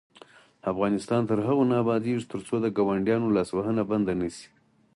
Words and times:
افغانستان 0.71 1.21
تر 1.29 1.37
هغو 1.45 1.63
نه 1.71 1.75
ابادیږي، 1.83 2.25
ترڅو 2.31 2.55
د 2.61 2.65
ګاونډیانو 2.77 3.33
لاسوهنه 3.37 3.81
بنده 3.91 4.13
نشي. 4.21 4.47